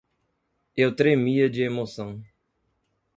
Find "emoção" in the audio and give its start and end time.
1.61-2.23